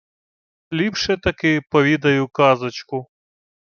—Ліпше-таки 0.71 1.61
повідаю 1.71 2.27
казочку. 2.27 3.07